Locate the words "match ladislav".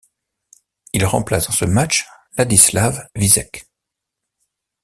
1.65-3.07